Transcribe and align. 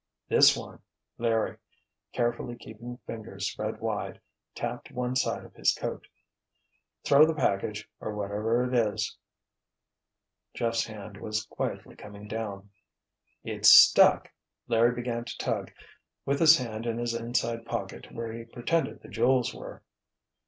"This 0.29 0.57
one!" 0.57 0.79
Larry, 1.19 1.57
carefully 2.11 2.55
keeping 2.57 2.97
fingers 3.05 3.51
spread 3.51 3.79
wide, 3.79 4.19
tapped 4.55 4.89
one 4.89 5.15
side 5.15 5.45
of 5.45 5.53
his 5.53 5.75
coat. 5.75 6.07
"Throw 7.03 7.23
the 7.23 7.35
package 7.35 7.87
or 7.99 8.15
whatever 8.15 8.65
it 8.67 8.73
is——" 8.73 9.15
Jeff's 10.55 10.87
hand 10.87 11.17
was 11.17 11.45
quietly 11.45 11.95
coming 11.95 12.27
down. 12.27 12.71
"It's 13.43 13.69
stuck!" 13.69 14.31
Larry 14.67 14.95
began 14.95 15.23
to 15.23 15.37
tug, 15.37 15.71
with 16.25 16.39
his 16.39 16.57
hand 16.57 16.87
in 16.87 16.97
his 16.97 17.13
inside 17.13 17.67
pocket 17.67 18.11
where 18.11 18.33
he 18.33 18.45
pretended 18.45 19.03
the 19.03 19.07
jewels 19.07 19.53
were. 19.53 19.83